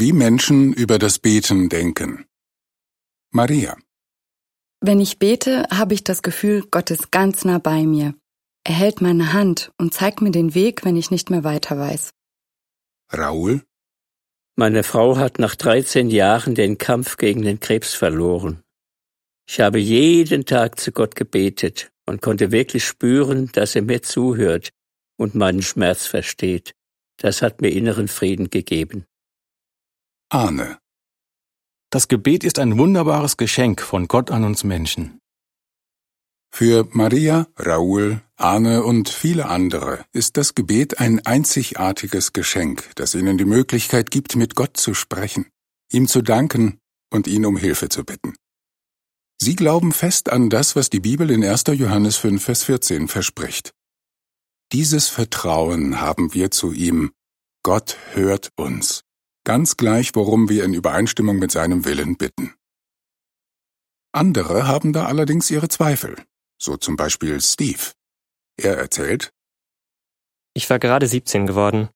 [0.00, 2.24] Wie Menschen über das Beten denken.
[3.32, 3.76] Maria.
[4.80, 8.14] Wenn ich bete, habe ich das Gefühl, Gott ist ganz nah bei mir.
[8.62, 12.10] Er hält meine Hand und zeigt mir den Weg, wenn ich nicht mehr weiter weiß.
[13.10, 13.64] Raoul.
[14.54, 18.62] Meine Frau hat nach 13 Jahren den Kampf gegen den Krebs verloren.
[19.48, 24.68] Ich habe jeden Tag zu Gott gebetet und konnte wirklich spüren, dass er mir zuhört
[25.16, 26.70] und meinen Schmerz versteht.
[27.16, 29.04] Das hat mir inneren Frieden gegeben.
[30.30, 30.78] Arne.
[31.90, 35.20] Das Gebet ist ein wunderbares Geschenk von Gott an uns Menschen.
[36.50, 43.38] Für Maria, Raoul, Arne und viele andere ist das Gebet ein einzigartiges Geschenk, das ihnen
[43.38, 45.46] die Möglichkeit gibt, mit Gott zu sprechen,
[45.90, 46.78] ihm zu danken
[47.10, 48.34] und ihn um Hilfe zu bitten.
[49.40, 51.64] Sie glauben fest an das, was die Bibel in 1.
[51.68, 53.72] Johannes 5, Vers 14 verspricht.
[54.72, 57.12] Dieses Vertrauen haben wir zu ihm.
[57.62, 59.04] Gott hört uns,
[59.48, 62.52] ganz gleich, worum wir in Übereinstimmung mit seinem Willen bitten.
[64.12, 66.16] Andere haben da allerdings ihre Zweifel,
[66.60, 67.92] so zum Beispiel Steve.
[68.58, 69.32] Er erzählt,
[70.52, 71.88] Ich war gerade 17 geworden.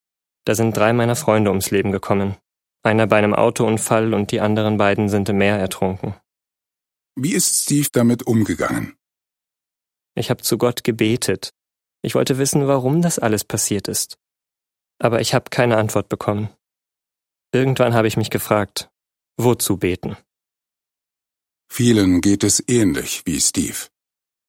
[0.45, 2.37] Da sind drei meiner Freunde ums Leben gekommen.
[2.81, 6.15] Einer bei einem Autounfall und die anderen beiden sind im Meer ertrunken.
[7.15, 8.97] Wie ist Steve damit umgegangen?
[10.15, 11.53] Ich habe zu Gott gebetet.
[12.01, 14.17] Ich wollte wissen, warum das alles passiert ist.
[14.97, 16.49] Aber ich habe keine Antwort bekommen.
[17.53, 18.89] Irgendwann habe ich mich gefragt,
[19.37, 20.17] wozu beten?
[21.71, 23.89] Vielen geht es ähnlich wie Steve.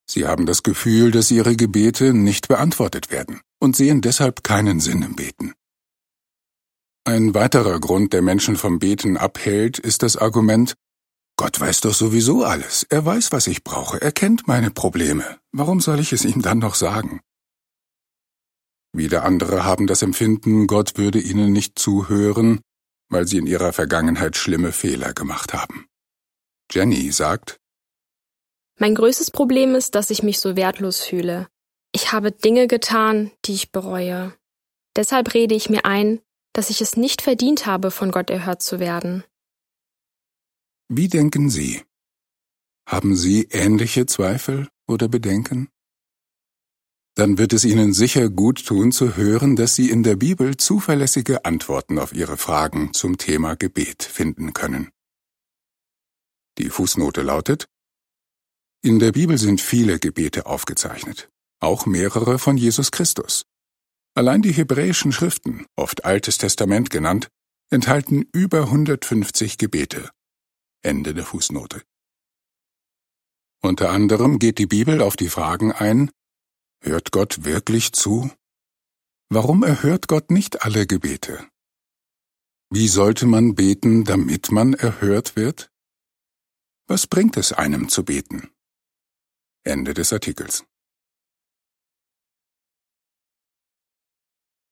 [0.09, 5.03] Sie haben das Gefühl, dass ihre Gebete nicht beantwortet werden und sehen deshalb keinen Sinn
[5.03, 5.53] im Beten.
[7.03, 10.73] Ein weiterer Grund, der Menschen vom Beten abhält, ist das Argument,
[11.37, 15.79] Gott weiß doch sowieso alles, er weiß, was ich brauche, er kennt meine Probleme, warum
[15.79, 17.19] soll ich es ihm dann noch sagen?
[18.93, 22.61] Wieder andere haben das Empfinden, Gott würde ihnen nicht zuhören,
[23.09, 25.87] weil sie in ihrer Vergangenheit schlimme Fehler gemacht haben.
[26.71, 27.59] Jenny sagt,
[28.79, 31.47] Mein größtes Problem ist, dass ich mich so wertlos fühle.
[31.91, 34.33] Ich habe Dinge getan, die ich bereue.
[34.95, 36.21] Deshalb rede ich mir ein,
[36.53, 39.23] dass ich es nicht verdient habe, von Gott erhört zu werden.
[40.87, 41.83] Wie denken Sie?
[42.87, 45.69] Haben Sie ähnliche Zweifel oder Bedenken?
[47.15, 51.45] Dann wird es Ihnen sicher gut tun zu hören, dass Sie in der Bibel zuverlässige
[51.45, 54.91] Antworten auf Ihre Fragen zum Thema Gebet finden können.
[56.57, 57.67] Die Fußnote lautet
[58.83, 61.29] In der Bibel sind viele Gebete aufgezeichnet,
[61.61, 63.45] auch mehrere von Jesus Christus.
[64.13, 67.29] Allein die hebräischen Schriften, oft Altes Testament genannt,
[67.69, 70.09] enthalten über 150 Gebete.
[70.81, 71.81] Ende der Fußnote.
[73.61, 76.11] Unter anderem geht die Bibel auf die Fragen ein,
[76.85, 78.31] hört Gott wirklich zu?
[79.29, 81.47] Warum erhört Gott nicht alle Gebete?
[82.69, 85.71] Wie sollte man beten, damit man erhört wird?
[86.87, 88.51] Was bringt es einem zu beten?
[89.63, 90.63] Ende des Artikels.